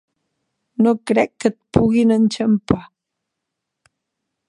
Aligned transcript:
No 0.85 0.93
crec 1.11 1.29
que 1.45 1.51
et 1.53 1.57
puguin 1.77 2.17
enxampar. 2.17 2.83